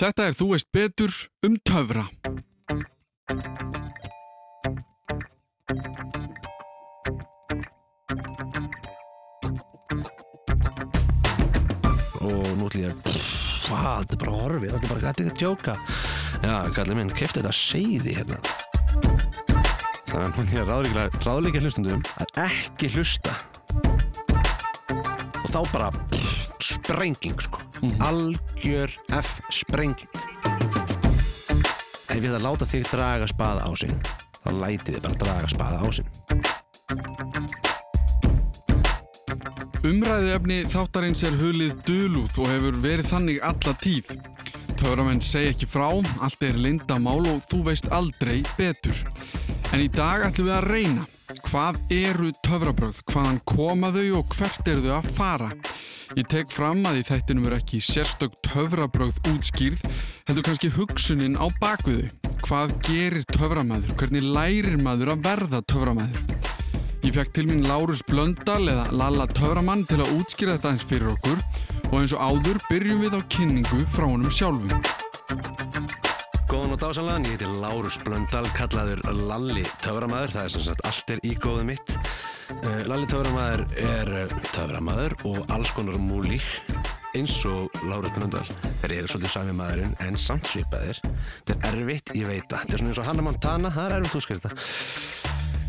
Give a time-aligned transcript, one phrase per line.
[0.00, 1.12] Þetta er Þú veist betur
[1.44, 2.06] um töfra.
[12.20, 13.18] og nú ætlum ég að
[13.66, 15.74] hvað, þetta er bara horfið, þetta er bara gæti ekki að djóka
[16.44, 18.38] já, kallið minn, kefti þetta seiði hérna.
[20.10, 23.36] Þannig að hún er ráðleika hlustundum að ekki hlusta.
[25.44, 25.92] Og þá bara
[26.64, 27.58] sprenging sko
[28.06, 30.10] algjör F sprenging
[32.10, 33.96] ef ég það láta þig draga spaða á sinn
[34.40, 36.08] þá læti þið bara draga spaða á sinn
[39.80, 44.10] Umræðið efni þáttarins er hulið dölúð og hefur verið þannig alla tíð.
[44.76, 45.86] Töframenn segja ekki frá,
[46.20, 49.00] allt er lindamál og þú veist aldrei betur.
[49.72, 51.08] En í dag ætlum við að reyna.
[51.46, 53.00] Hvað eru töfrabröð?
[53.08, 55.50] Hvaðan koma þau og hvert eru þau að fara?
[56.18, 59.84] Ég tek fram að í þættinum er ekki sérstök töfrabröð útskýrð,
[60.26, 62.08] heldur kannski hugsunin á bakviðu.
[62.42, 63.94] Hvað gerir töframæður?
[64.00, 66.24] Hvernig lærir maður að verða töframæður?
[67.06, 71.12] Ég fekk til mín Lárus Blöndal eða Lalla Töframann til að útskýra þetta eins fyrir
[71.12, 71.38] okkur
[71.92, 74.82] og eins og áður byrjum við á kynningu frá honum sjálfum.
[76.50, 81.14] Góðan og dásanlegan, ég heiti Lárus Blöndal, kallaður Lalli Töframæður, það er sem sagt allt
[81.14, 81.94] er í góðu mitt.
[82.60, 86.44] Uh, Lalli Töframæður er uh, töframæður og alls konar múlík
[87.16, 88.44] eins og Lárus Blöndal.
[88.82, 91.00] Þeir eru svolítið sami maðurinn en samt svipaðir.
[91.48, 92.66] Þetta er erfitt, ég veit það.
[92.66, 94.52] Þetta er svona eins og Hanna Montana, það er erfitt útskýrta.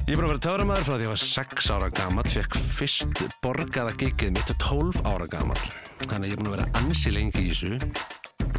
[0.02, 2.60] Ég er búin að vera töframæður frá því að ég var 6 ára gammal, fekk
[2.76, 5.62] fyrst borgaða gigið mitt 12 ára gammal.
[6.02, 7.80] Þannig að ég er búin að vera ansi lengi í þessu.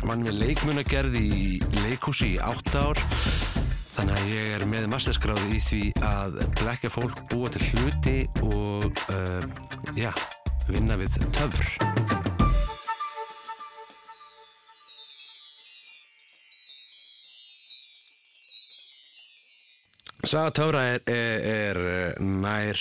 [0.08, 3.61] Vann við leikmunagerð í leikhúsi í 8 ár.
[3.92, 8.86] Þannig að ég er með masterskráði í því að blekja fólk búa til hluti og
[9.12, 9.44] uh,
[10.00, 10.08] já,
[10.70, 11.68] vinna við töfr.
[20.24, 21.44] Saga töfra er, er,
[21.84, 22.80] er nær,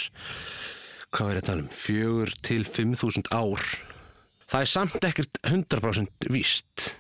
[1.11, 3.67] hvað er þetta um, fjögur til fimm þúsund ár.
[4.48, 6.92] Það er samt ekkert 100% víst,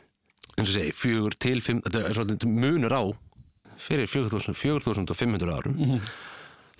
[0.57, 3.03] eins og segi, fjögur til fimm, þetta er svolítið munur á
[3.81, 6.01] fyrir 4000 4500 árum.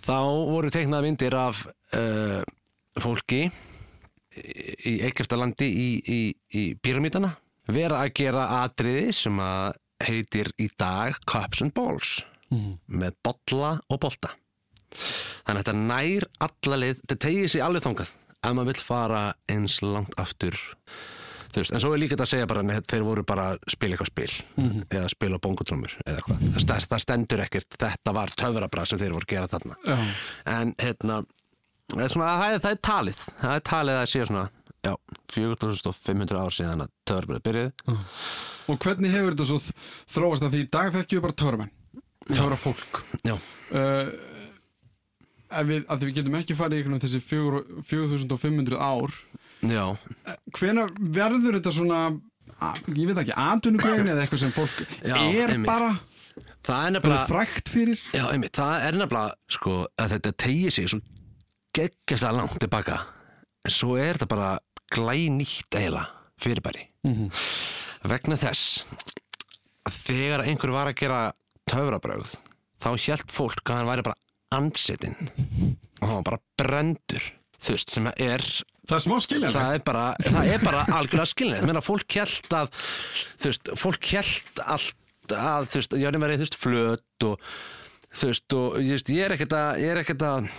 [0.01, 0.17] Þá
[0.50, 2.41] voru teiknað myndir af uh,
[3.00, 3.45] fólki
[4.88, 6.19] í Eikeftalandi í, í,
[6.56, 7.34] í pyramítana
[7.72, 12.22] vera að gera atriði sem að heitir í dag Cups and Balls
[12.88, 14.33] með bolla og bolta
[15.45, 19.22] þannig að þetta nær alla leið þetta tegir sér alveg þangað ef maður vill fara
[19.51, 20.57] eins langt aftur
[21.59, 23.97] veist, en svo er líka þetta að segja bara nei, þeir voru bara að spila
[23.97, 28.88] eitthvað spil eða spila bongotrömmur eða hvað það, stend, það stendur ekkert, þetta var töfrabrað
[28.91, 29.75] sem þeir voru að gera þarna.
[29.85, 29.97] Já.
[30.56, 31.19] en hérna
[32.07, 34.45] svona, það, er, það er talið það er talið að sé svona
[34.81, 34.94] já,
[35.35, 37.95] 4500 ár síðan að töfrabrað byrjuði
[38.72, 39.59] Og hvernig hefur þetta svo
[40.16, 40.44] þróast?
[40.45, 41.72] Að því í dag þekkjum við bara töframenn,
[42.31, 43.01] töfra fólk.
[43.28, 43.35] já,
[43.72, 44.09] Uh,
[45.47, 49.13] ef við, að við getum ekki farið í þessi fjögur- 4500 ár,
[49.62, 49.86] já,
[50.58, 52.00] hvenær verður þetta svona,
[52.96, 55.68] ég veit ekki, atvinnugrein eða eitthvað sem fólk Já, er einmitt.
[55.70, 55.92] bara,
[56.66, 58.02] það er nefnilega frækt fyrir?
[58.16, 61.02] Já, einmitt, það er nefnilega sko, að þetta tegir sig svo
[61.78, 63.00] geggjast að langt tilbaka
[63.66, 64.52] en svo er þetta bara
[64.92, 66.08] glænýtt eiginlega
[66.42, 67.30] fyrirbæri Mhm.
[68.06, 68.84] vegna þess
[70.06, 71.20] þegar einhver var að gera
[71.70, 72.36] töfrabröð
[72.82, 74.18] þá hjælt fólk að hann væri bara
[74.58, 75.16] ansetinn
[76.02, 77.26] og hann var bara brendur
[77.62, 78.46] þú veist, sem er
[78.90, 79.60] Það er smá skiljanlegt.
[79.60, 82.72] það er bara, það er bara algjörlega skilnið Menna, fólk hjælt að
[83.38, 87.46] þú veist, fólk hjælt allt að þú veist, jörnum verið þú veist, flöt og
[88.12, 90.50] þú veist, og ég, veist, ég er ekkert að ég er ekkert að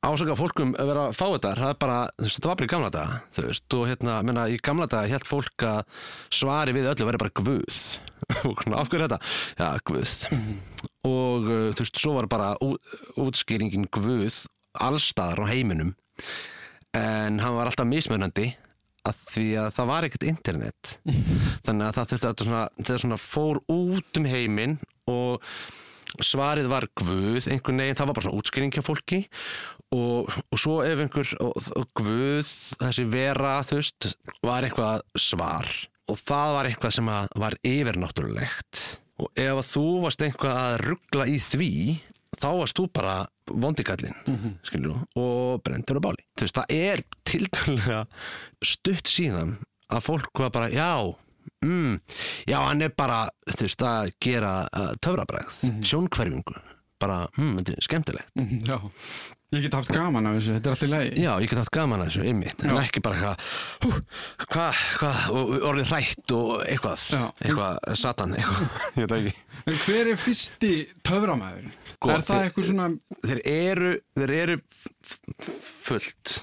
[0.00, 2.68] ásaka fólkum að vera að fá þetta, það er bara þú veist, það var bara
[2.68, 6.06] í gamla daga, þú veist, og hérna menna, í gamla daga hjælt fólk að
[6.40, 7.82] svari við öllu verið bara guð.
[8.46, 9.18] Og svona, af hverju þetta?
[9.58, 10.10] Já, guð.
[11.08, 12.76] Og uh, þú veist, svo var bara ú,
[13.20, 14.44] útskýringin guð
[14.78, 15.96] allstaðar á heiminum
[16.96, 18.48] en hann var alltaf mismunandi
[19.08, 20.94] að því að það var ekkert internet.
[21.66, 24.76] Þannig að það þurfti að þegar svona fór út um heiminn
[25.10, 25.46] og
[26.26, 29.20] svarið var guð einhvern veginn, það var bara svona útskýring hjá fólki.
[29.94, 32.50] Og, og svo ef einhver og, og guð,
[32.82, 34.10] þessi vera þú veist,
[34.46, 35.70] var eitthvað svar.
[36.10, 37.10] Og það var eitthvað sem
[37.44, 38.84] var yfirnáttúrulegt.
[39.20, 41.72] Og ef þú varst eitthvað að ruggla í því
[42.40, 43.16] þá varst þú bara
[43.52, 44.36] vondikallin mm
[45.16, 46.22] og brendur á báli.
[46.40, 48.06] Veist, það er tiltölulega
[48.64, 49.58] stutt síðan
[49.90, 51.14] að fólk var bara, já
[51.64, 52.00] mm,
[52.46, 56.54] já, hann er bara veist, að gera uh, töfrabræð sjónkverfingu
[57.00, 58.32] bara, mm, þetta er skemmtilegt.
[58.36, 58.78] Mhm, Já.
[59.50, 61.08] Ég get haft gaman af þessu, þetta er alltaf lagi.
[61.24, 63.96] Já, ég get haft gaman að þessu, einmitt, en ekki bara eitthvað,
[64.44, 65.24] hvað, hvað,
[65.66, 67.24] orðið hrætt og eitthvað, Já.
[67.42, 69.32] eitthvað, satan, eitthvað, ég veit ekki.
[69.64, 70.70] En hver er fyrsti
[71.10, 71.66] töframæður?
[71.96, 72.86] Sko, er það eitthvað svona,
[73.26, 74.56] Þeir eru, þeir eru
[75.88, 76.36] fullt,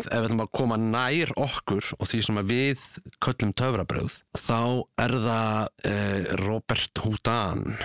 [0.00, 2.88] ef við ætlum að koma nær okkur og því sem við
[3.28, 4.60] köllum töfrabröð, þá
[5.04, 7.76] er það eh, Robert Houdin,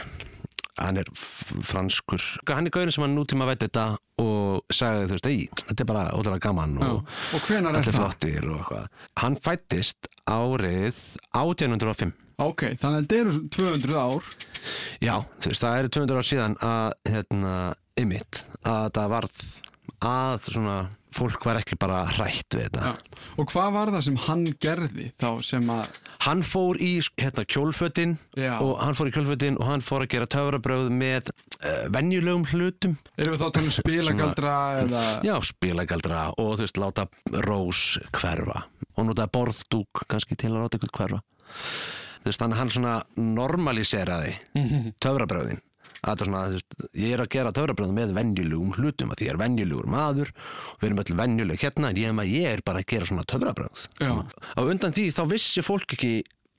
[0.80, 1.10] hann er
[1.66, 3.86] franskur, hann er gaurin sem hann nútíma veit þetta
[4.20, 8.58] og sagði þú veist, ei, þetta er bara ótrúlega gaman og og allir flottir og
[8.62, 8.90] eitthvað.
[9.22, 11.06] Hann fættist árið
[11.36, 12.14] 1805.
[12.40, 14.28] Ok, þannig að þetta eru 200 ár.
[15.04, 17.56] Já, þú veist, það eru 200 ár síðan að, hérna,
[18.00, 19.44] ymmit, að það varð
[20.06, 20.78] að svona,
[21.16, 22.92] fólk var ekki bara hrætt við þetta.
[22.94, 23.20] Já.
[23.42, 28.18] Og hvað var það sem hann gerði þá sem að, Hann fór í, hérna, kjólfötin
[28.36, 28.58] Já.
[28.60, 32.98] og hann fór í kjólfötin og hann fór að gera töfrabröð með uh, venjulegum hlutum.
[33.16, 35.04] erum við þá að tala um spilagaldra eða...
[35.24, 37.08] Já, spilagaldra og þú veist, láta
[37.48, 37.84] rós
[38.20, 38.66] hverfa
[39.00, 41.22] og notaði borðdúk kannski til að láta ykkur hverfa.
[42.20, 44.36] Þú veist, hann svona normaliseraði
[45.06, 45.64] töfrabröðin.
[46.08, 46.42] Að svona,
[46.96, 50.90] ég er að gera töfrabröð með venjulegum hlutum því ég er venjulegur maður og við
[50.90, 53.86] erum öll venjuleg hérna en ég, ég er bara að gera svona töfrabröð.
[54.56, 56.14] Á undan því þá vissi fólk ekki,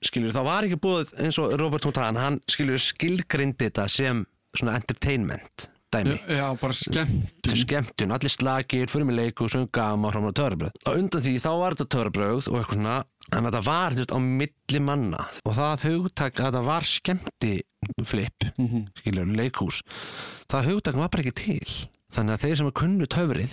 [0.04, 4.24] skiljur, þá var ekki búið eins og Robert Houdin, hann skiljur skilgrindi þetta sem
[4.56, 7.30] svona entertainment dæmi Já, bara skemmt.
[7.42, 10.72] til skemmtun, allir slagir, fyrir mig leik og sunga og maður fram á töfrabröð.
[10.86, 12.96] Á undan því þá var þetta töfrabröð og eitthvað svona,
[13.32, 17.54] en þetta var veist, á milli manna og það hugtak að þetta var skemmti
[18.04, 18.86] flip, Mhm.
[19.00, 19.82] skilur, leikhús,
[20.48, 21.88] það hugtak var bara ekki til.
[22.12, 23.52] Þannig að þeir sem að kunnu töfrið,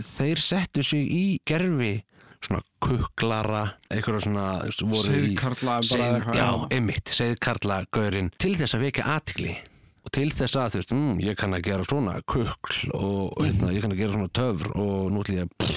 [0.00, 2.02] þeir settu sig í gerfi
[2.42, 9.56] svona kuklara, eitthvað svona Seið- eitthvað, Já, einmitt, segðkarla gaurinn til þess að vekja athygli
[10.06, 13.72] og til þess að þú veist, mm, ég kann að gera svona kukl og hérna,
[13.74, 15.70] ég kann að gera svona töfr og nú ætlum ég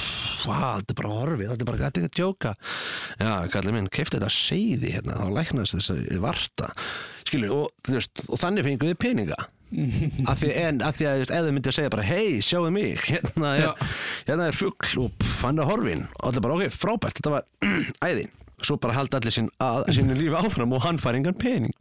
[0.44, 2.52] hvað, þetta er bara horfið, þetta er bara er ekki að djóka
[3.18, 6.74] já, kallið minn, kefti þetta seiði hérna, þá læknast þess að varta.
[7.26, 9.40] Skilur, og þú veist, og þannig fengum við peninga.
[10.30, 13.04] Af því, en af því að ef þau myndi að segja bara hei, sjáðu mig,
[13.06, 13.96] hérna er,
[14.30, 16.08] hérna er fugl og hann er horfin.
[16.20, 17.50] Og allir bara, ok, frábært, þetta var
[18.10, 18.30] æði
[18.66, 21.74] svo bara halda allir sín, að, sínu lífi áfram og hann fær engan pening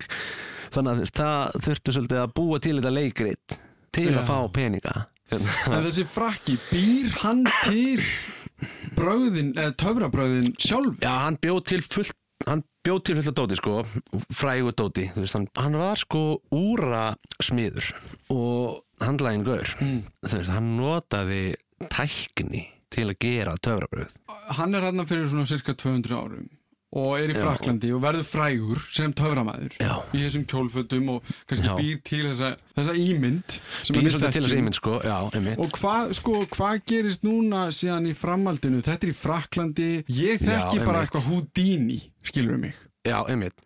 [0.74, 3.58] þannig að það þurftu svolítið að búa til þetta leikrit
[3.96, 4.18] til Já.
[4.22, 4.96] að fá peninga
[5.28, 5.52] Hérna.
[5.76, 8.00] En þessi frakki, býr hann til
[8.96, 10.94] bröðin, eða töfrabröðin sjálf?
[11.04, 12.14] Já, hann bjóð til fullt
[12.48, 13.74] hann bjóð til fullt af dóti sko
[14.38, 16.22] frægu dóti, þú veist, hann, hann var sko
[16.54, 17.02] úra
[17.44, 17.90] smiður
[18.32, 20.00] og handlægin gaur Mm.
[20.24, 21.42] þú veist, hann notaði
[21.92, 22.64] tækni
[22.94, 24.14] til að gera töfrabröð
[24.56, 26.48] Hann er hann fyrir svona cirka 200 árum
[26.96, 27.36] og er í.
[27.36, 29.92] Fraklandi og verður frægur sem töframæður Já.
[30.16, 31.74] í þessum kjólfötum og kannski Já.
[31.76, 33.56] býr til þessa, þessa ímynd
[33.92, 35.18] býr til þessi ímynd sko, já,
[35.58, 38.80] Og hvað sko, hvað gerist núna síðan í framhaldinu?
[38.86, 42.76] Þetta er í Fraklandi, ég þekki bara eitthvað Houdini, skilur mig.
[43.06, 43.58] Já, einmitt.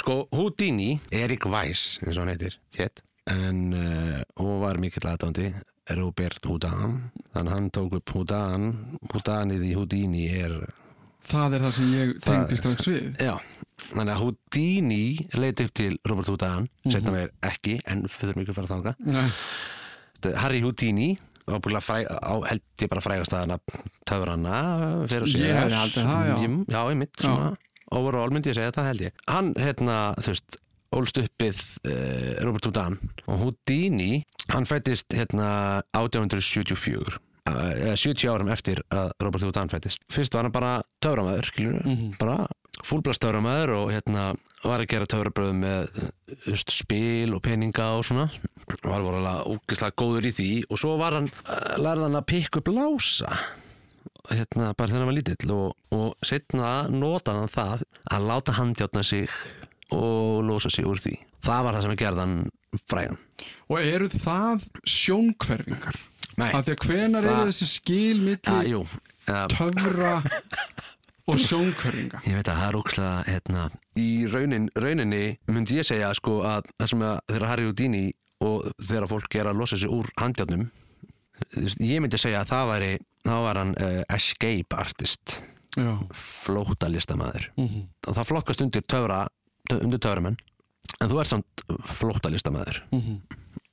[0.00, 5.50] Sko, Houdini, Erik Weiss, eins og hann heitir, hétt, en uh, hún var mikill aðdándi,
[5.96, 6.98] Robert Houdin,
[7.34, 8.72] þannig hann tók upp Houdin,
[9.12, 10.56] Houdinið í Houdini er,
[11.26, 13.16] Það er það sem ég Það- tengdi strax við.
[13.18, 13.34] já,
[13.90, 17.12] þannig að Houdini leit upp til Robert Houdin, setna Mhm.
[17.16, 18.94] meir ekki, en fyrir mikið að fara þanga.
[19.04, 19.30] Nei.
[20.22, 21.18] Þetta Harry Houdini,
[21.48, 23.58] ábúinlega fræ, á, held ég bara frægast að hana
[24.06, 25.46] töfrana fyrir að segja.
[25.46, 26.36] Ég hefði haldið það, já.
[26.46, 27.56] Jú, Já, einmitt, svona,
[27.92, 29.12] overall myndi ég segja það held ég.
[29.28, 30.56] Hann, hérna, þú veist,
[30.92, 38.80] ólst uppið uh, Robert Houdin og Houdini, hann fættist hérna 1874 eða 70 árum eftir
[38.90, 40.00] að Robert Houdin fættist.
[40.12, 42.16] Fyrst var hann bara töframæður, skilur Mhm.
[42.18, 42.46] bara
[42.84, 45.86] fúlblast töframæður og hérna var að gera töfrabröð með
[46.44, 48.30] þú veist, spil og peninga og svona
[48.66, 52.26] og var vorulega ógeðslega góður í því og svo var hann, uh, lærði hann að
[52.26, 53.38] pikka upp lása
[54.28, 59.04] hérna bara þegar hann var lítill og, og setna notaði hann það að láta handjátna
[59.06, 59.28] sig
[59.92, 61.14] og losa sig úr því
[61.46, 62.50] það var það sem að gerða hann
[62.90, 63.18] frægan
[63.70, 65.96] Og eru það sjónkverfingar?
[66.36, 70.12] Af því að hvenar eru þessi skil milli jú uh, töfra
[71.26, 72.20] og sjónkverfinga?
[72.28, 73.66] Ég veit að það er ókslega hérna,
[73.98, 78.04] í raunin, rauninni myndi ég segja sko að það sem að þeirra Harry Houdini
[78.44, 80.10] og þegar fólk er að losa sig úr
[81.56, 82.92] veist, ég myndi segja að það væri
[83.26, 85.40] þá var hann uh, escape artist.
[86.16, 89.26] Flótalistamæður Mm og það flokkast undir töfra
[89.74, 90.36] undir töframenn
[91.02, 91.64] en þú ert samt
[91.98, 93.18] flótalistamæður -hmm.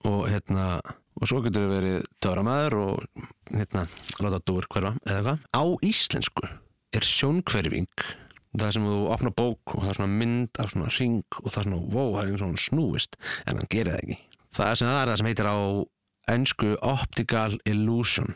[0.10, 0.82] og hérna
[1.20, 3.86] og svo getur þið verið töframæður og hérna
[4.24, 5.48] láta dúr hverfa eða hvað?
[5.54, 6.50] Á íslensku
[6.94, 8.06] er sjónkverfing
[8.54, 11.60] það sem þú opna bók og það er svona mynd af svona ring og það
[11.62, 14.20] er svona wow, það er einhvern svona snúist en hann gerir það ekki.
[14.54, 15.58] Það sem það er það sem heitir á
[16.34, 18.36] ennsku optical illusion.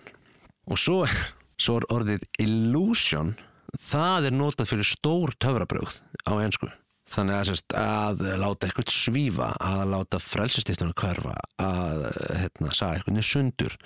[0.68, 1.04] Og svo,
[1.64, 3.36] svo er orðið illusion.
[3.78, 6.72] Það er notað fyrir stór töfrabröð á ensku
[7.12, 12.02] þannig að, sérst, að láta eitthvað svífa að láta frelsistiftunum hverfa að
[12.42, 13.78] hérna, sagða eitthvað sundur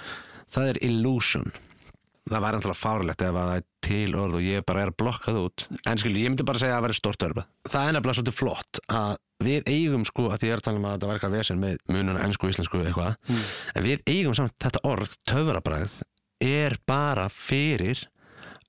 [0.52, 1.52] það er illusion
[2.32, 4.98] það væri alltaf fárlegt ef að það er til orð og ég bara er að
[5.02, 7.88] blokka það út en skilju, ég myndi bara segja að það væri stórt örfa það
[7.88, 10.86] er nefnilega svolítið flott að við eigum sko, að því ég er að tala um
[10.86, 13.42] að þetta var eitthvað vesen með mununa ennsku, íslensku, eitthvað Mm.
[13.76, 15.98] en við eigum samt þetta orð, töfrabræð
[16.46, 18.04] er bara fyrir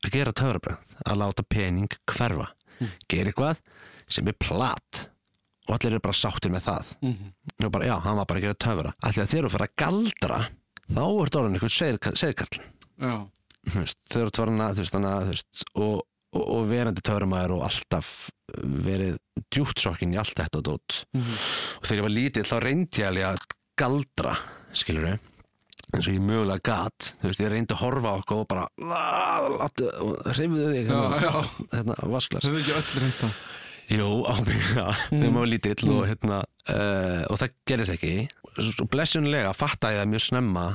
[0.03, 2.49] að gera töfrabræð að láta pening hverfa
[2.81, 2.89] Mm.
[3.13, 3.61] gera eitthvað
[4.13, 5.03] sem er plat
[5.69, 6.93] og allir eru bara sáttir með það.
[7.07, 7.33] Mhm.
[7.65, 8.93] og bara, já, hann var bara að gera töfra.
[9.03, 10.39] Af því að þegar þú fyrir að galdra
[10.93, 11.77] þá er þetta orðin einhvern
[14.97, 16.03] þannig að, þú veist, og,
[16.35, 18.13] og, og verandi töframæður og alltaf
[18.89, 19.19] verið
[19.55, 21.05] djúptsokkin í allt þetta og dót.
[21.15, 21.37] Mhm.
[21.79, 23.47] og þegar ég var lítill þá reyndi ég alveg að
[23.79, 24.35] galdra
[24.77, 25.29] skilur við
[25.93, 28.67] eins og ég mögulega gat, þú veist, ég reyndi að horfa á okkur og bara
[30.33, 31.43] hreyfðu þig hérna,
[31.73, 33.31] hérna vasklas það er ekki öll reynda
[33.91, 36.39] Jú, ábyggilega, þegar maður var lítill og, hérna,
[36.71, 38.15] uh, og það gerðist ekki.
[38.93, 40.67] Blessunlega fattaði ég það mjög snemma.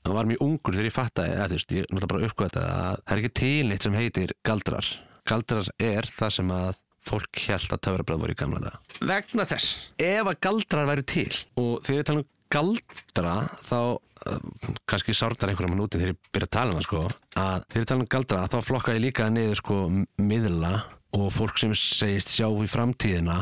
[0.00, 3.00] Það var mjög ungur þegar ég fattaði að þú veist, ég náttúrulega bara uppgöta að
[3.00, 4.92] það er ekki til neitt sem heitir galdrar.
[5.28, 6.70] Galdrar er það sem að
[7.06, 11.32] fólk held að töfrabröð voru í gamla dag vegna þess, ef að galdrar væru til
[11.60, 16.20] og þegar ég tala um galdra þá uh, kannski sárnar einhverjum að núti þegar ég
[16.34, 17.02] byrja að tala um það sko
[17.40, 19.78] að þegar ég tala um galdra þá flokka ég líka niður sko
[20.20, 20.72] miðla
[21.12, 23.36] og fólk sem segist sjá í framtíðina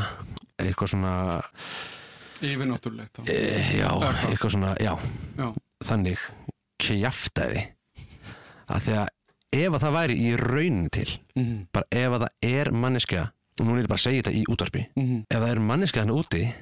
[0.59, 1.13] eitthvað svona
[2.41, 3.89] Yfirnáttúrulegt e, já,
[4.29, 4.93] eitthvað svona, já,
[5.39, 5.49] Já,
[5.85, 6.21] þannig
[6.79, 7.65] kjaftaði
[8.71, 9.09] að því að
[9.59, 11.67] ef að það væri í raunin til Mhm.
[11.73, 13.23] bara ef að það er manneskja
[13.59, 15.25] og nú er ég bara að segja þetta í útvarpi Mhm.
[15.31, 16.55] ef það er manneskja þannig úti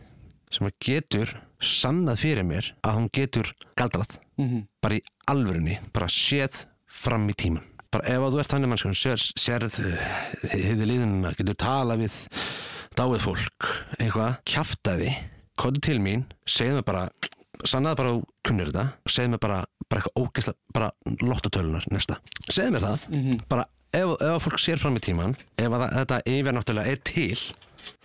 [0.51, 4.67] sem að getur sannað fyrir mér að hún getur galdrað Mhm.
[4.83, 7.63] bara í alvörunni, bara séð fram í tíman
[7.97, 9.79] bara ef að þú ert þannig mannskjum sér, sérð
[10.53, 12.19] hefði liðunina, getur talað við
[12.97, 15.15] dáið fólk, eitthvað kjaftaði,
[15.61, 17.07] kóðu til mín segðu mér bara,
[17.65, 20.91] sannaði bara þú kunnir þetta, segðu mér bara bara eitthvað ógeðslega, bara
[21.23, 22.17] lottotölunar næsta,
[22.50, 23.41] segðu mér það, Mhm.
[23.49, 27.37] bara ef, ef að fólk sér fram í tíman ef að þetta yfirnáttúrulega er til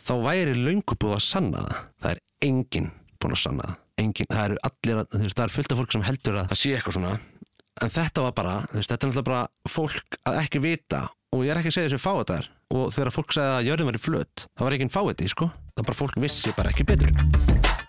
[0.06, 1.78] þá væri löngu búið að sanna það.
[2.02, 3.76] Það er enginn búin að sanna það.
[4.02, 6.96] Enginn, það eru allir, það er fullt af fólk sem heldur að það sé eitthvað
[6.98, 7.20] svona
[7.82, 11.54] en þetta var bara, veist, þetta er náttúrulega bara fólk að ekki vita og ég
[11.54, 14.00] er ekki að segja þessu fá þetta er og þegar fólk segja að jörðin var
[14.00, 17.80] í flöt það var ekki fá þetta, sko það bara fólk vissi bara ekki betur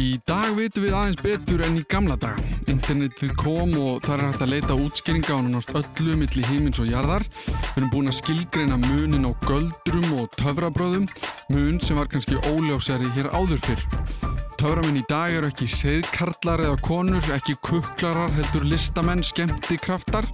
[0.00, 2.40] Í dag vitum við aðeins betur enn í gamla daga.
[2.72, 6.88] Internetið kom og þar er hægt að leita útskýringa á nánast öllu milli hímins og
[6.88, 7.26] jarðar.
[7.44, 11.04] Við erum búin að skilgreina munin á göldrum og töfrabröðum,
[11.52, 14.29] mun sem var kannski óljósari hér áður fyrr.
[14.60, 20.28] Töframenn í dag eru ekki seðkarlar eða konur, ekki kuklarar, heldur listamenn, skemmti kraftar.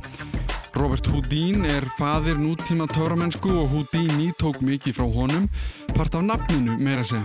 [0.75, 5.47] Robert Houdin er faðir nútíma töframennsku og Houdini tók mikið frá honum,
[5.95, 7.23] part af nafninu meira segja.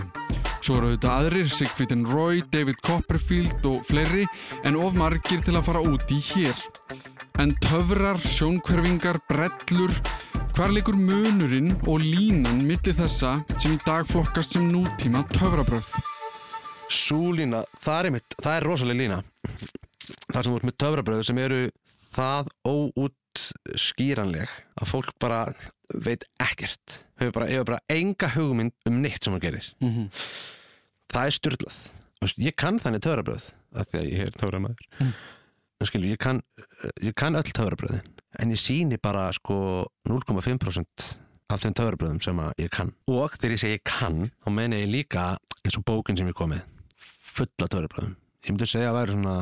[0.62, 4.28] Svo eru auðvitað aðrir, Sigfrid Roy, David Copperfield og fleiri,
[4.62, 6.64] en of margir til að fara út í hér.
[7.42, 9.98] En töfrar, sjónkverfingar, brellur,
[10.54, 15.90] hvar leikur munurinn og línan milli þessa sem í dag flokkast sem nútíma töfrabröð?
[16.92, 19.20] Sú lína, það er, það er rosalega lína.
[20.32, 21.62] Það sem þú ert með töfrabröðu sem eru
[22.12, 25.40] það óútskýranleg að fólk bara
[25.92, 27.00] veit ekkert.
[27.20, 29.72] Hefur bara, hefur bara enga hugmynd um neitt sem hann gerir.
[29.80, 30.22] Mm -hmm.
[31.12, 31.82] Það er styrlað
[32.38, 35.14] Ég kann þannig töfrabröð af því að ég er töframæður Mm.
[35.82, 36.42] Skilu, ég kann,
[37.02, 38.04] ég kann öll töfrabröðin
[38.38, 40.86] en ég síni bara sko 0,5%
[41.50, 42.92] af þeim töfrabröðum sem ég kann.
[43.08, 45.24] Og þegar ég segi ég kann þá meina ég líka
[45.64, 46.62] eins og bókin sem ég kom með
[47.36, 49.36] fulla töfrabröðum ég myndi segja að væri svona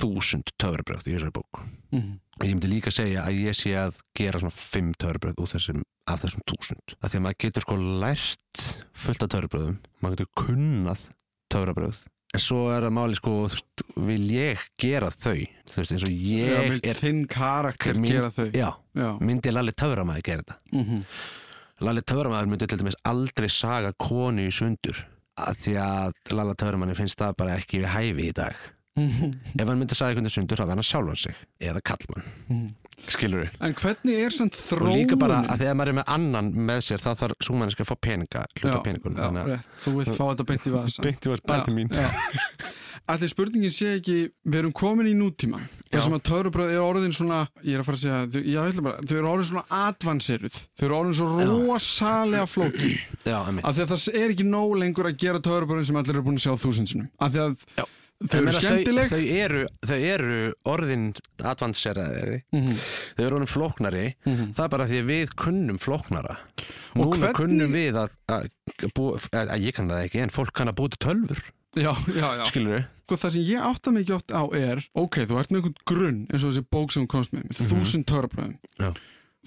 [0.00, 2.18] þúsund töfrabröð í þessari bók Mm -hmm.
[2.40, 5.82] og ég myndi líka segja að ég sé að gera svona fimm töfrabröð úr þessum
[6.06, 10.32] af þessum þúsund af því að maður getur sko lært fullt af töfrabröðum maður getur
[10.46, 10.98] kunnað
[11.52, 11.98] töfrabröð
[12.34, 15.36] en svo er það máli sko veist, vil ég gera þau
[15.68, 18.50] þú veist eins og ég er Þinn karakter Mín- gera þau.
[18.52, 19.18] já, Já.
[19.20, 21.04] myndi Lalli töframæði gera þetta Mm -hmm.
[21.80, 25.04] Lalli töframæður myndi til dæmis aldrei saga konu í sundur
[25.64, 28.56] því að Lalla töframæni finnst það bara ekki við hæfi í dag
[29.60, 32.26] ef hann myndi saga einhvern veginn sundur þá verður hann sjálfan sig eða kallmann,
[33.08, 34.98] skilur við En hvernig er samt og þróunin?
[35.00, 37.88] líka bara að þegar maður er með annan með sér þá þarf svo manneski að
[37.88, 39.16] fá peninga hluta peningun.
[39.86, 41.06] Þú vilt fá þetta beint í vasa.
[41.06, 41.88] beint í var bæti mín
[43.10, 44.16] Allir spurningin sé ekki,
[44.46, 45.58] við erum komin í nútíma.
[45.90, 48.68] Það sem að töfrabröð er orðin svona, ég er að fara að segja, þau, ég
[48.70, 50.58] ætla bara, þau eru orðin svona advanseruð.
[50.78, 52.46] Þau eru orðin svo rosalega
[53.48, 56.22] emmi Af því að það er ekki nóg lengur að gera töfrabröðin sem allir eru
[56.28, 57.10] búin að sjá þúsundsunum.
[57.18, 57.84] Af því að Já.
[58.22, 60.36] þau eru skemmtileg þau, þau, eru, þau eru
[60.72, 61.06] orðin
[61.42, 62.76] advanseraðri Mhm.
[63.18, 64.52] þau eru orðin flóknari Mhm.
[64.54, 66.36] það er bara því að við kunnum flóknara
[66.94, 68.48] Og núna hvernig- kunnum við að, að,
[69.32, 71.42] að, að ég kann það ekki en fólk kann að til tölfur
[71.76, 72.44] já, já, já.
[72.50, 75.58] Skilur við sko, það sem ég átta mikið oft á er ok, þú ert með
[75.62, 78.90] einhvern grunn eins og þessi bók sem þú komst með, með þúsund törabröðum Já.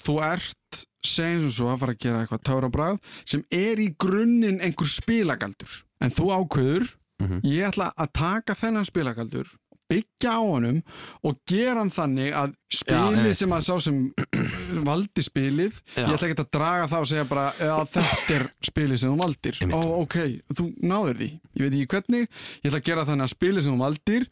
[0.05, 4.89] þú ert segjum svo að fara að gera eitthvað törabröð sem er í grunninn einhver
[4.89, 5.81] spilagaldur.
[6.01, 7.37] En þú ákveður Mhm.
[7.47, 9.47] ég ætla að taka þennan spilagaldur
[9.95, 10.79] byggja á honum
[11.25, 13.39] og gera hann þannig að spilið einmitt.
[13.39, 13.99] sem að sá sem
[14.89, 16.03] valdi spilið Já.
[16.03, 17.45] ég ætla ekki að draga það og segja bara
[17.79, 20.17] að þetta er spilið sem þú valdir ó ok,
[20.57, 22.27] þú náður því ég veit ekki hvernig,
[22.59, 24.27] ég ætla að gera þannig að spilið sem þú valdir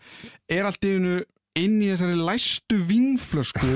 [0.58, 1.15] er allt í einu
[1.53, 3.74] inn í þessari læstu vínflösku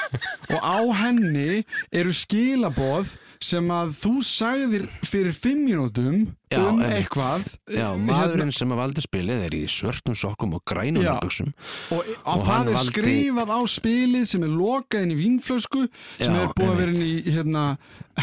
[0.52, 1.62] og á henni
[1.92, 3.14] eru skilaboð
[3.44, 6.20] sem að þú sagðir fyrir fimm mínútum
[6.54, 11.02] um eitthvað Já, hérna, maðurinn sem að valdi spilið er í svörtum sokkum og grænum
[11.04, 11.16] Já.
[11.16, 11.50] nærbuxum
[11.96, 15.82] og, og, það er valdi- skrifað á spilið sem er lokað inn í vínflösku
[16.22, 17.64] sem Já, er búið að vera inn í hérna,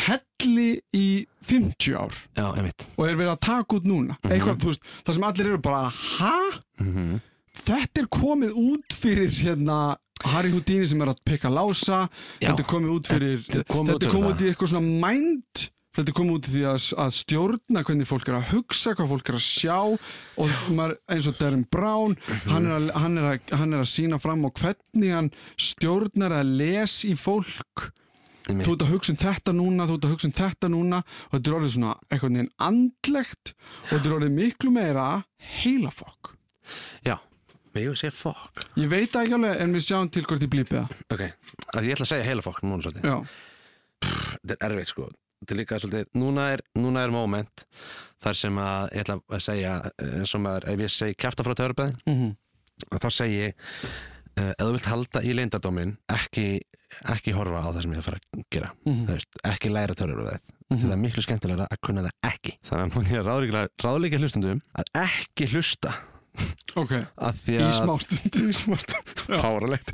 [0.07, 1.07] helli í
[1.45, 2.13] 50 ár.
[2.37, 4.15] Já, og er verið að taka út núna.
[4.21, 4.31] Mhm.
[4.31, 7.21] eitthvað, þú veist, það sem allir eru bara hæ?
[7.61, 9.81] Þetta er komið út fyrir hérna
[10.31, 12.07] Harry Houdini sem er að pikka lása.
[12.41, 12.51] Já.
[12.51, 15.63] þetta er komið út fyrir Þetta er komið þetta komið út í eitthvað svona mind.
[15.91, 19.09] Þetta er komið út í því að, að stjórna hvernig fólk er að hugsa, hvað
[19.11, 19.79] fólk er að sjá.
[20.39, 22.13] Og maður, eins og Darren Brown
[22.45, 26.37] hann, er að, hann, er að, hann er að sína fram á hvernig hann stjórnar
[26.37, 27.89] að les í fólk.
[28.47, 31.01] Þú ert að hugsa um þetta núna, þú ert að hugsa um þetta núna.
[31.27, 33.53] Og þetta er orðið svona eitthvað neginn andlegt.
[33.83, 35.09] Og þetta er orðið miklu meira
[35.59, 36.31] heilafokk.
[37.03, 37.17] Já,
[37.75, 40.75] við ég segja fokk Ég veit ekki alveg en við sjáum til hvort ég blípi
[40.75, 41.01] það.
[41.13, 41.21] Ok,
[41.75, 43.17] að ég ætla að segja heila fokk núna svolítið Já.
[44.01, 45.09] Þetta er erfitt sko
[45.41, 47.63] Þetta er líka svolítið, núna er, núna er moment
[48.21, 51.43] þar sem að ég ætla að segja eh, eins og maður, ef ég segi kæfta
[51.47, 52.99] frá törubæðin Mm -hmm.
[53.01, 53.53] þá segi ég
[54.37, 56.61] uh, ef þú vilt halda í leyndadómin ekki,
[57.09, 59.05] ekki horfa á það sem ég er að fara að gera Mhm.
[59.07, 60.39] Það veist, ekki læra törubæðið
[60.71, 60.79] Mhm.
[60.85, 62.93] það er miklu skemmtilega að kunna það ekki þannig að
[66.31, 68.37] ég ráðleika, ráðleika hlustundum að ekki hlusta Ok, að því í smástund.
[68.41, 69.91] í smástund fáralegt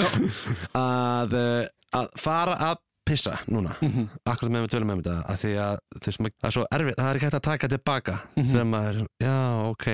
[0.77, 3.71] að, uh, að fara að pissa núna.
[3.81, 4.09] Mhm.
[4.27, 7.15] akkurat með við tölum með þetta að því að það er svo erfitt, það er
[7.19, 8.51] ekki hægt að taka tilbaka Mhm.
[8.51, 9.35] þegar maður, já,
[9.71, 9.87] ok.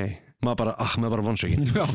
[0.43, 1.85] Maður bara, ah, maður bara vonsökin Já.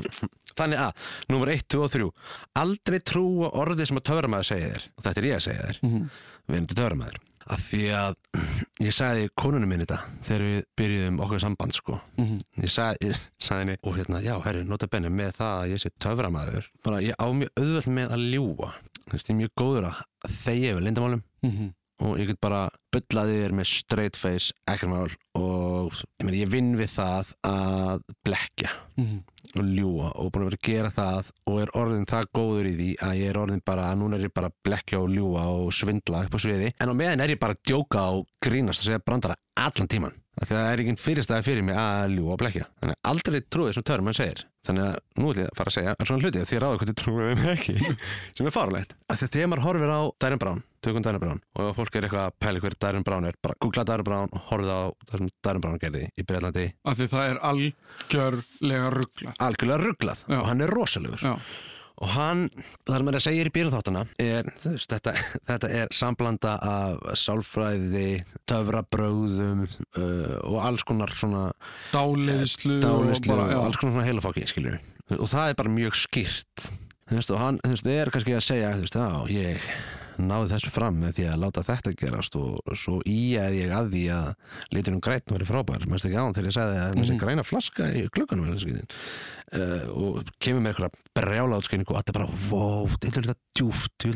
[0.56, 0.92] þannig að,
[1.28, 2.10] númer 1, 2 og 3
[2.56, 4.84] aldrei trúa orðið sem að töframæður segja þér.
[4.96, 5.80] Og þetta er ég að segja þér.
[5.82, 6.10] Mhm.
[6.48, 8.16] við erum til töframæður að því að
[8.88, 12.38] ég sagði konunum minn þetta þegar við byrjuðum okkur samband sko Mhm.
[12.62, 15.90] ég sagði, sagði henni og hérna, já, herri, nota benni með það að ég sé
[16.02, 18.70] töframæður bara ég á mjög auðvöld með að ljúa
[19.08, 21.72] þú veist, ég er mjög góður að þegja yfir lindamálum Mhm.
[22.00, 26.76] Og ég get bara byllaði þér með straight face, ekkert mál og ég, ég vinn
[26.78, 29.18] við það að blekja Mhm.
[29.56, 32.74] og ljúa og búin að vera að gera það og er orðin það góður í
[32.76, 35.72] því að ég er orðin bara, núna er ég bara að blekja og ljúa og
[35.72, 38.86] svindla upp á sviði en á meðan er ég bara að djóka og grínast og
[38.90, 42.66] segja brandara allan tíman að það er ekki fyrirstæði fyrir mig að ljúa og blekja
[42.78, 44.44] þannig að aldrei trúið sem törm hann segir.
[44.68, 46.78] Þannig að nú ætlum ég að fara að segja er svona hluti því að ráður
[46.82, 47.74] hvað þið trúið þeim ekki
[48.38, 48.54] sem er
[49.22, 52.06] því að þegar maður horfir á Darren Brown tökum Darren Brown og ef fólk er
[52.08, 55.22] eitthvað að pæli hver Darren Brown er bara googla Darren Brown og horfið á það
[55.22, 59.34] sem Darren Brown gerði í Breitlandi Af því það er algjörlega ruggla.
[59.48, 61.24] algjörlega rugglað og hann er rosalegur.
[61.24, 61.34] Já.
[61.98, 62.44] Og hann,
[62.86, 65.14] sem er að segja í byrjun þáttana er, veist, þetta,
[65.50, 68.08] þetta er samblanda af sálfræði
[68.50, 71.48] töfrabröðum uh, og alls konar svona
[71.92, 73.60] dálislu og og, bara, já.
[73.62, 74.78] alls konar svona heilafóki, skilur
[75.18, 76.68] og það er bara mjög skýrt
[77.10, 79.64] veist, og hann, veist, er kannski að segja já, ég
[80.18, 84.04] náði þessu fram með því að láta þetta gerast og svo íæði ég að því
[84.16, 84.28] að
[84.74, 87.20] liturinn græn verið frábær, mér finnst ekki án þegar ég sagði að þessi Mhm.
[87.22, 88.04] græna flaska í
[88.58, 88.88] skýtin
[89.48, 94.06] uh, og kemur með eitthvað brjála átskynningu og allir bara, wow, þetta er þetta djúft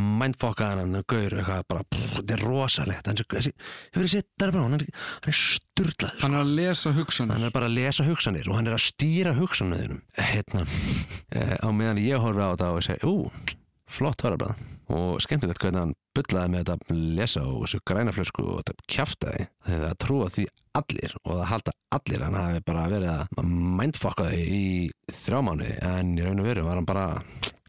[0.00, 1.84] mindfokkaðan hann gaur, eitthvað bara,
[2.16, 3.06] þetta er rosalegt.
[3.10, 4.84] Hann, þessi, ég verið sétt, það er bara hann er,
[5.30, 7.32] er sturlað Hann er að lesa hugsanir.
[7.36, 10.02] hann er bara að lesa hugsanir og hann er að stýra hugsanirnum.
[10.18, 10.66] Hérna,
[11.36, 13.30] eh, á meðan ég horfi á þetta og ég segi, ú,
[13.90, 18.62] flott törabrað og skemmtilegt hvernig hann bullaði með þetta að lesa og þessu grænaflösku og
[18.66, 20.46] þetta kjaftaði þegar það trúa því
[20.80, 23.44] allir og það halda allir hann hafi bara verið að
[23.80, 25.76] mindfucka þau í þrjá mánuði.
[25.90, 27.06] En í raun og veru var hann bara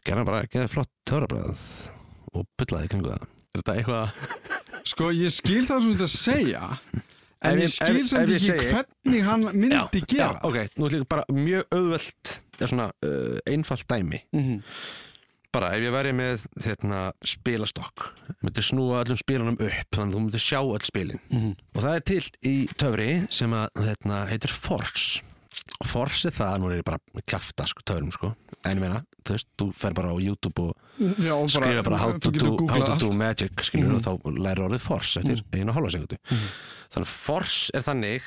[0.02, 1.64] gerði hann bara, gerði flott törabrað
[2.32, 3.26] og bullaði í kringu það.
[3.52, 4.20] Er þetta eitthvað
[4.92, 6.62] Sko, ég skil það sem þetta að segja,
[7.46, 10.40] en ég- ég skil samt ekki segi- hvernig hann myndi já, gera.
[10.42, 12.32] ok, nú er líka bara mjög auðvelt
[12.62, 14.22] uh, einfalt dæmi.
[14.34, 14.56] Mhm.
[15.52, 18.06] Bara ef ég væri með hérna, spilastokk
[18.42, 21.52] myndi snúa öllum spilunum upp þannig að þú myndi sjá öll spilin Mhm.
[21.74, 25.20] og það er til í töfri sem að hérna, heitir Force
[25.84, 28.30] Force er það, nú er ég bara að kjafta sko, törum sko,
[28.64, 30.76] en ég meina þú veist, þú fer bara á YouTube og
[31.20, 33.16] Já, og skrifa bara how þú to, getur do, how to do allt.
[33.16, 33.96] magic skilur Mhm.
[33.96, 36.16] og þá lærir orðið Force eftir einu og hálfa sekundu
[36.92, 38.22] þannig að Force er þannig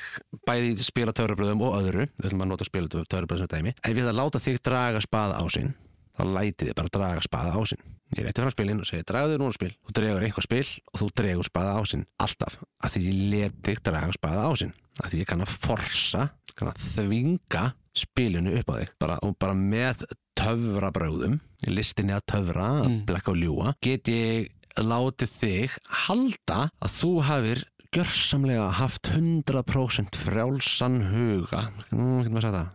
[0.46, 3.90] bæði í spila törubröðum og öðru við ætlum að nota spila törubröðum sem dæmi ef
[3.90, 5.74] ég ætla að láta þig draga spaða á sinn
[6.16, 7.82] þá læti þið bara draga spaða á sinn.
[8.16, 9.72] Ég rétti fram spilin og segi dragaðu núna spil.
[9.86, 12.04] Þú dregur eitthvað spil og þú dregur spaða á sinn.
[12.22, 15.56] Alltaf, af því ég let þig draga spaða á sinn, af því ég kann að
[15.66, 17.64] forsa kann að þvinga
[17.96, 18.92] spilinu upp á þig.
[19.02, 20.06] Bara, og bara með
[20.38, 23.04] töfrabröðum listinni að töfra, að Mm.
[23.06, 25.70] blekka og ljúa get ég látið þig
[26.06, 27.64] halda að þú hafir
[27.96, 31.66] gjörsamlega haft 100% frjálsan huga.
[31.90, 32.72] Mm, getur maður að segja það?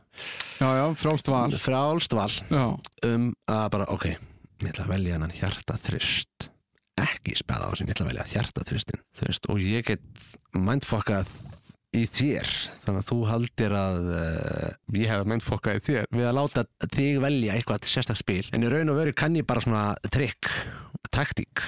[0.61, 1.45] Já, já, frálst val.
[1.61, 2.31] Frjálst val.
[2.49, 2.65] Já,
[3.07, 6.51] um að bara, ok, ég ætla að velja hennan hjarta þrist
[7.01, 10.03] ekki speða á sin, ég ætla að velja hjarta þristin veist, og ég get
[10.57, 11.31] mindfokkað
[11.97, 12.51] í þér.
[12.85, 17.19] Þannig að þú haldir að uh, ég hef mindfokkað í þér við að láta þig
[17.23, 18.43] velja eitthvað sérstak spil.
[18.55, 20.51] En í raun og veru kann ég bara svona trikk,
[21.11, 21.63] taktík.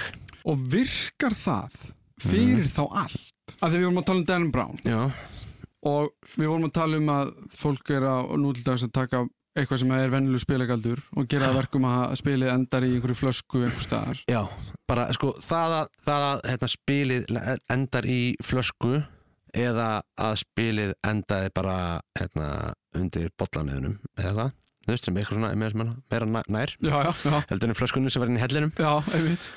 [0.48, 1.76] Og virkar það
[2.22, 3.22] fyrir þá allt.
[3.64, 4.78] Að því við vorum að tala um Dan Brown.
[4.86, 5.00] Já,
[5.84, 9.24] og við vorum að tala um að fólk er að nútildags að taka
[9.54, 13.84] eitthvað sem er vennilu spilagaldur og gera verkum að spilið endar í einhverju flösku einhver
[13.86, 14.22] staðar.
[14.32, 14.42] Já,
[14.90, 17.28] bara sko það að, það að hérna, spilið
[17.76, 18.94] endar í flösku
[19.54, 21.76] eða að spilið endaði bara
[22.18, 22.48] hérna,
[22.98, 24.56] undir bollanöðunum eða hvað,
[24.88, 28.24] þú veist sem eitthvað svona meira, meira nær- Já, já, já, heldur en flöskunni sem
[28.24, 28.74] var inn í hellinum.
[28.80, 29.52] Já, einmitt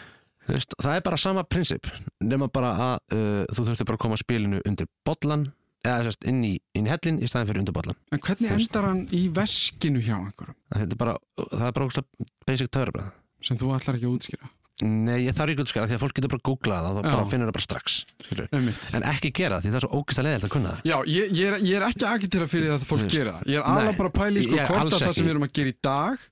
[0.49, 1.87] veist, það er bara sama prinsip
[2.23, 5.47] nema bara að uh, þú þurfti bara að koma spilinu undir bollan
[5.87, 8.71] eða sérst, inn, í, inn í hellin í staðin fyrir undir bollan En hvernig veist.
[8.71, 10.57] endar hann í veskinu hjá einhverjum?
[10.75, 12.05] Það er bara, það er bara
[12.49, 13.13] basic töfrabrað
[13.47, 14.49] sem þú ætlar ekki að útskýra
[14.85, 17.07] Nei, ég þarf ekki að skara því að fólk getur bara að googla það og
[17.07, 17.95] bara finnur það bara strax
[18.99, 20.83] en ekki gera því það er svo ógeðslega leðilt að kunna það.
[20.91, 23.49] Já, ég, ég, er, ég er ekki agitera fyrir það að fólk gera það.
[23.55, 25.73] Ég er alveg bara að pæli sko, hvort að það sem við erum að gera
[25.73, 26.27] í dag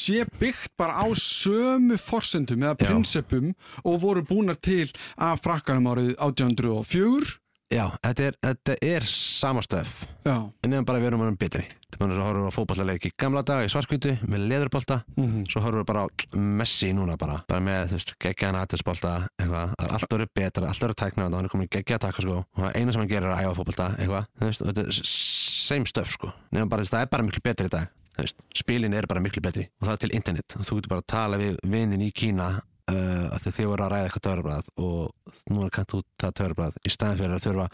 [0.00, 2.80] sé byggt bara á sömu forsendum eða Já.
[2.86, 3.52] prinsipum
[3.84, 4.88] og voru búnar til
[5.20, 7.36] af frakkanum árið 1804
[7.74, 9.94] Já, þetta er, þetta er sama stöf.
[10.22, 11.64] Já, en nefnum bara við erum að betri.
[11.98, 15.00] Bara að horfa á fótballaleik í gamla dag í svarkvítu með leðurbolta.
[15.16, 15.46] Mhm.
[15.50, 16.08] svo horfum við bara á
[16.38, 17.40] Messi núna bara.
[17.48, 21.26] Bara með, þú veist, geggjaðan aðtilsbolta eitthvað, það er allt orðið betra, allt orðið tækna
[21.26, 22.44] og hann er komin í geggjaða takka sko.
[22.56, 25.86] Og eina sem hann gerir er að æfa fótbolta eitthvað, þú og þetta er same
[25.86, 27.88] stuff sko, nefnum bara, þú það er bara miklu betri í dag.
[28.14, 29.66] Þú spilin er bara miklu betri.
[29.80, 33.26] Og það er til internet, þú getur bara að tala við vinnin í Kína uh,
[33.34, 36.92] að þið voru að ræða eitthvað törfrað og nú er kant út það törfrað í
[36.94, 37.68] staðin fyrir að þurfa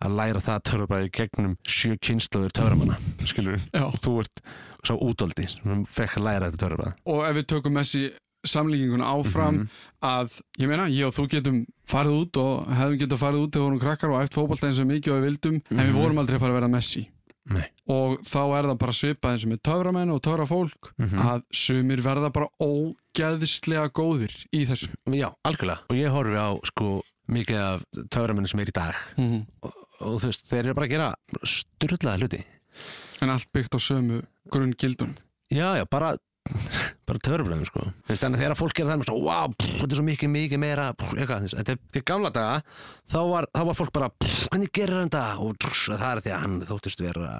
[0.00, 2.96] að læra það törfrað í gegnum sjö kynsluður törframanna
[3.28, 3.60] skilur
[4.00, 4.42] þú ert
[4.86, 8.06] svo útóldi sem fekk að læra þetta törfrað Og ef við tökum Messi
[8.48, 9.66] samlíkinguna áfram Mhm.
[10.00, 13.60] að, ég meina, ég og þú getum farið út og hefðum getað farið út þegar
[13.60, 15.98] við vorum krakkar og eftir fótbolta eins og mikið og við vildum en við Mhm.
[16.00, 17.02] vorum aldrei að fara að vera Messi
[17.50, 17.64] Nei.
[17.88, 21.18] og þá er það bara svipað eins og með töframenn og töfrafólk Mhm.
[21.24, 27.02] að sumir verða bara ógeðslega góðir í þessu Já, algjörlega og ég horfi á sko
[27.30, 29.46] mikið af töframennu sem er í dag Mhm.
[29.62, 32.44] og, og þú veist, þeir eru bara að gera styrlaða hluti
[33.22, 35.16] en allt byggt á sömu grunngildun
[35.50, 36.16] Já, já, bara
[37.08, 37.84] bara töfrabröðum sko.
[38.08, 40.62] Veist, en þegar fólk gera það með svo, wow, pff, þetta er svo mikið, mikið
[40.62, 42.60] meira pff, eitthvað, þetta er því gamla daga
[43.10, 45.24] þá var, þá var fólk bara, pff, hvernig gerir hann þetta?
[45.44, 47.32] Og það er því að hann þóttist vera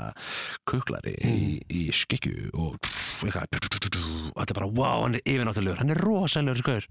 [0.71, 1.37] kuklari í,
[1.69, 2.81] í skikju og
[3.27, 6.91] eitthvað þetta er bara, wow, hann er yfirnáttulegur hann er rosalegur skoður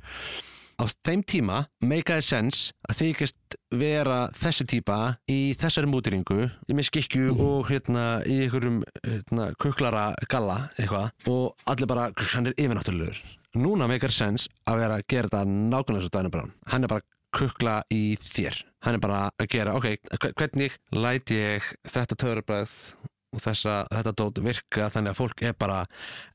[0.80, 4.98] á þeim tíma meikaði sens að þykist vera þessi típa
[5.30, 11.89] í þessari mútiringu með skikju og hérna í einhverjum hérna, kuklara galla eitthvað og allir
[11.92, 13.20] bara, hann er yfirnáttúrulegur.
[13.60, 17.06] Núna meikar sens að vera að gera þetta nákvæmlega svo Dæni Brán hann er bara
[17.36, 18.56] kukla í þér.
[18.82, 22.78] Hann er bara að gera, ok, hve- hvernig læt ég þetta törubræð
[23.36, 25.80] og þessa, þetta dót virka þannig að fólk er bara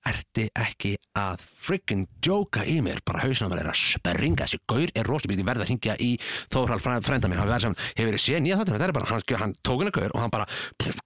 [0.06, 3.00] erti ekki að friggin djóka í mér?
[3.06, 4.44] Bara hausnum er að springa.
[4.44, 6.12] Þessi gaur er rosalbítið verða að hringja í
[6.54, 9.26] Þórhald frænda minn, hann verður sem hefur verið séð nýja þáttur þetta er bara, hann,
[9.42, 10.46] hann tók hennar gaur og hann bara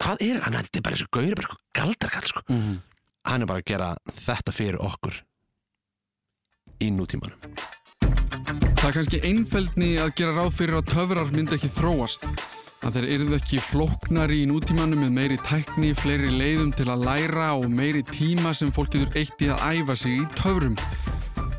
[0.03, 2.45] hvað er, hann þetta er bara þessi gaur er bara eitthvað galdarkall sko.
[2.49, 2.77] Mhm.
[3.29, 3.89] hann er bara að gera
[4.25, 5.19] þetta fyrir okkur
[6.81, 7.39] í nútímanum.
[8.79, 12.25] Það er kannski einfeldni að gera ráð fyrir að töfrar myndi ekki þróast
[12.89, 17.51] að þeir yrðu ekki flóknari í nútímanum með meiri tækni, fleiri leiðum til að læra
[17.59, 20.79] og meiri tíma sem fólk getur eitt í að æfa sig í töfrum.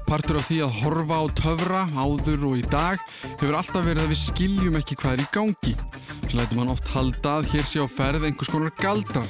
[0.08, 4.14] Partur af því að horfa á töfra áður og í dag hefur alltaf verið að
[4.16, 5.76] við skiljum ekki hvað er í gangi.
[6.24, 9.30] Svo lætur mann oft halda að hér sé á ferð einhvers konar galdrar.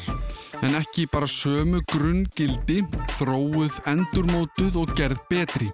[0.64, 2.86] En ekki bara sömu grunngildi,
[3.18, 5.74] þróuð, endurmótuð og gerð betri.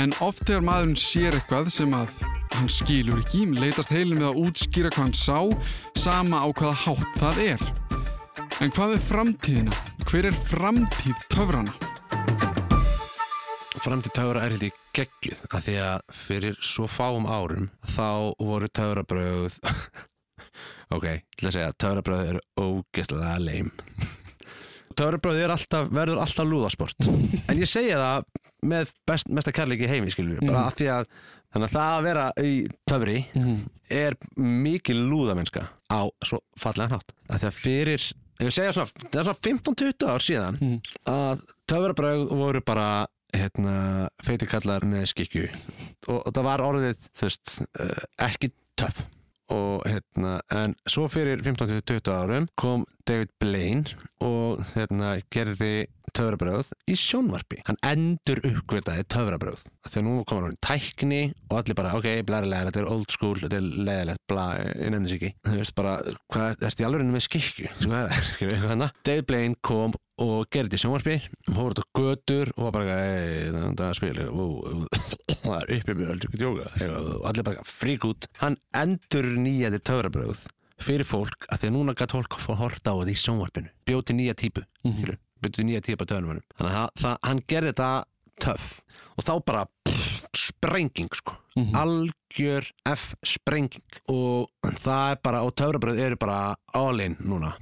[0.00, 2.12] En oft þegar maðurinn sér eitthvað sem að
[2.56, 5.38] hann skilur ekki, leitast heilin við að útskýra hvað hann sá,
[5.98, 7.64] sama á hvaða hátt það er.
[8.62, 9.80] En hvað er framtíðina?
[10.06, 11.74] Hver er framtíð töfrana?
[13.82, 19.56] Framtíð töfra er heldur geggjuð af því að fyrir svo fáum árum þá voru töfrabröð
[20.94, 23.72] ok, ætla að segja töfrabröð eru ógeðslega leim
[24.98, 30.38] Töfrabröð alltaf, verður alltaf lúðasport en ég segja það með best, mesta kærleiki heimi skilur
[30.38, 31.06] við, bara af því að
[31.52, 32.52] þannig að það að vera í
[32.88, 33.16] töfri
[33.92, 37.12] er mikil lúðamennska á svo fallega hátt.
[37.28, 38.06] Af því að fyrir,
[38.40, 40.60] ég segja svona það er svona 15-20 ár síðan
[41.12, 42.88] að töfrabröð voru bara
[43.32, 45.46] hérna, feitikallar með skikju
[46.08, 49.04] og, og það var orðið þú veist, uh, ekki töff
[49.52, 56.96] og hérna, en svo fyrir 15-20 árum kom David Blaine og hérna gerði töfrabröð í
[56.98, 57.62] sjónvarpi.
[57.66, 62.82] Hann endur uppgötaði töfrabröð þegar nú komur hann tækni og allir bara, ok, blærilega, þetta
[62.82, 65.32] er old school þetta er leðilegt, ég nefnir sér ekki.
[65.48, 65.96] Þú veist bara,
[66.34, 69.96] hvað, ertu í alveg með skikju sko, hvað er, skilur við hérna David Blaine kom
[70.22, 71.16] og gerði þetta í sjónvarpi
[71.56, 74.14] hóður þetta götur og var bara það er spil
[75.42, 76.12] það er uppið mér
[76.46, 78.28] og allir bara frík út.
[78.42, 80.46] Hann endur nýjaði töfrabröð
[80.82, 83.74] fyrir fólk að því að núna gæti fólk að horta á þetta í sjónvarpinu.
[83.88, 85.18] Bjóti nýja típu mm -hmm.
[85.42, 87.90] bjóti nýja típu á töfrabröðunum þannig að það, hann gerði þetta
[88.40, 88.80] töff.
[89.12, 91.36] Og þá bara pff, sprenging sko.
[91.56, 91.74] Mhm.
[91.76, 97.52] algjör F sprenging og það er bara og töfrabröð eru bara all in núna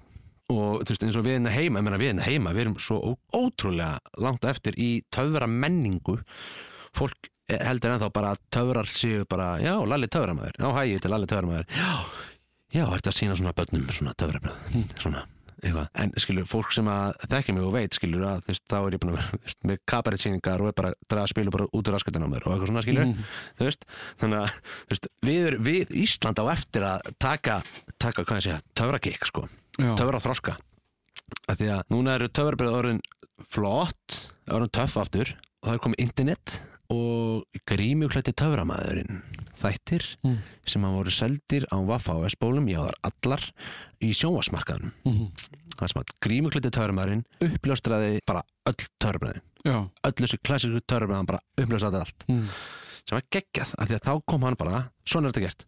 [0.50, 2.78] og þú veist eins og við hérna heima, ég meina við hérna heima við erum
[2.82, 6.18] svo ótrúlega langt eftir í töfra menningu
[6.96, 11.10] fólk heldur ennþá bara að töfrar séu bara, já, Lalli töframæður já, hæ, ég heiti
[11.10, 11.90] Lalli töframæður já,
[12.76, 15.26] já, að sína svona börnum svona töfrabröð, svona
[15.60, 18.76] eitthvað, en skilur, fólk sem að þekki mig og veit, skilur, að þú veist, þá
[18.78, 21.90] er ég búin að vera með kabaretsýningar og er bara að draga spilu bara út
[21.90, 23.10] úr raskatan á mér og eitthvað svona, skilur
[23.58, 23.84] þú veist,
[24.22, 27.58] þannig að þú veist, við, er, við Ísland á eftir að taka,
[28.00, 29.44] taka, hvað ég segja, töfragik, sko.
[30.00, 30.56] Töfra þroska
[31.48, 33.00] af því að núna eru töfrabröð orðin
[33.50, 34.18] flott,
[34.50, 39.20] orðin töff aftur og það er komið internet og grímjuklætti töframæðurinn
[39.60, 40.38] þættir Mm.
[40.66, 43.44] sem hafa voru seldir á Vaffa og S-bólum í áðar allar
[44.02, 45.26] í sjónvarsmarkaðunum Mhm.
[45.76, 49.88] það sem að grímjuklætti töframæðurinn uppljóstraði bara öll töframæðin Já.
[50.04, 52.48] öll þessi klassíku töframæðin bara uppljóstraði allt Mm.
[53.08, 55.64] sem var geggjað af því að þá kom hann bara svona er þetta gert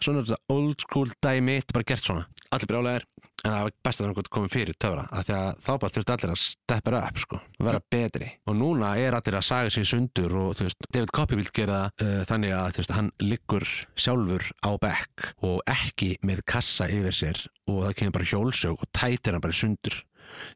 [0.00, 2.26] svona er þetta old school dæmi þetta er bara gert svona.
[2.54, 3.06] Allir brjálæðir
[3.44, 6.32] en það var best að hann komið fyrir töfra því að þá bara þurfti allir
[6.32, 8.30] að steppa upp sko, vera betri.
[8.48, 12.22] Og núna er allir að saga í sundur og veist, David Copperfield gera það uh,
[12.30, 13.68] þannig að veist, hann liggur
[14.00, 18.92] sjálfur á bekk og ekki með kassa yfir sér og það kemur bara hjólsög og
[18.96, 20.00] tætir hann bara sundur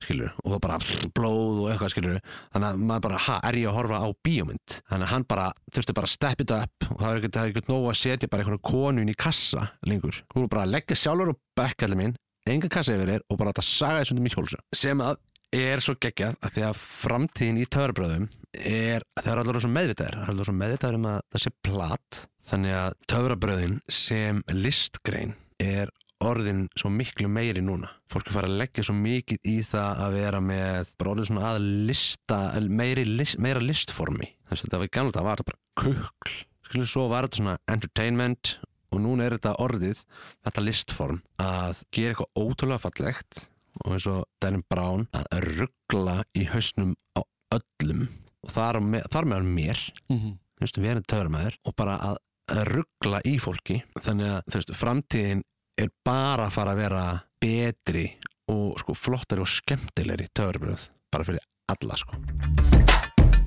[0.04, 0.78] skilur, og það bara
[1.16, 2.20] blóð og eitthvað skilur,
[2.54, 5.48] þannig að maður bara ha, er ég að horfa á bíómynd, þannig að hann bara
[5.72, 8.00] þurfti bara að step it up og það er ekkert, það er ekkert nóg að
[8.02, 12.02] setja bara einhverju konun í kassa lengur, þú eru bara að leggja sjálfur og bekkallir
[12.02, 15.18] minn, enga kassa yfir þér og bara að saga þessum í hjólsa sem að
[15.54, 18.26] er svo geggjað að því að framtíðin í töfrabröðum
[18.58, 21.52] er að það er allir svo meðvitaðir það allir svo meðvitaðir um að það sé
[21.68, 22.20] plat.
[22.48, 25.92] Þannig að töfrabröðin sem listgrein er
[26.24, 27.90] orðin svo miklu meiri núna.
[28.10, 31.50] Fólk er farið að leggja svo mikið í það að vera með bara orðin svona
[31.52, 34.30] að lista meiri, list, meira listformi.
[34.48, 36.34] Þess að það var í gamla það var þetta bara kukl.
[36.68, 38.54] Skilur svo var þetta svona entertainment
[38.88, 40.02] og núna er þetta orðið
[40.46, 43.42] þetta listform að gera eitthvað ótrúlega fallegt
[43.84, 47.22] og eins og Danny Brown að ruggla í hausnum á
[47.54, 48.08] öllum.
[48.44, 49.80] Og þar, með, meðan mér.
[50.08, 50.38] Mhm.
[50.58, 52.16] þú veist, við erum töframæður og bara að
[52.66, 53.82] ruggla í fólki.
[54.02, 55.44] Þannig að veist, framtíðin
[55.78, 57.04] er bara að fara að vera
[57.38, 58.06] betri
[58.50, 62.18] og sko flottari og skemmtilegri töfrabröð bara fyrir alla sko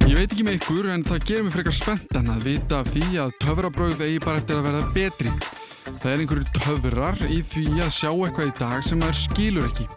[0.10, 3.36] Ég veit ekki með ykkur en það gerir mig frekar spenntan að vita því að
[3.44, 5.32] töfrabröð eigi bara eftir að verða betri.
[6.02, 9.88] Það er einhverju töfrar í því að sjá eitthvað í dag sem maður skilur ekki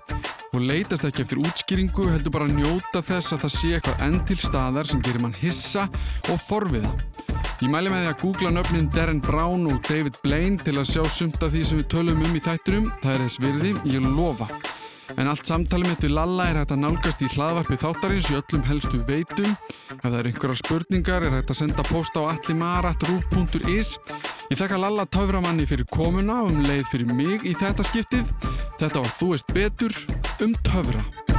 [0.55, 4.21] og leitast ekki eftir útskýringu heldur bara að njóta þess að það sé eitthvað enn
[4.29, 5.89] til staðar sem gerir mann hissa
[6.31, 6.93] og forviða.
[7.65, 11.07] Ég mæli með því að googla nöfnin Darren Brown og David Blaine til að sjá
[11.09, 12.91] sumt af því sem við tölum um í þættunum.
[13.01, 14.49] Það er þess virði, ég lofa.
[15.17, 18.69] En allt samtalið mitt við Lalla er hægt að nálgast í hlaðvarpi þáttarins í öllum
[18.69, 19.57] helstu veitum.
[19.95, 23.95] Ef það eru einhverjar spurningar er hægt að senda post á allimarat.ruf.is.
[24.53, 28.29] Ég þakka Lalla töframanni fyrir komuna og um leið fyrir mig í þetta skiptið.
[28.77, 29.97] Þetta var Þú veist betur
[30.45, 31.34] um töfra.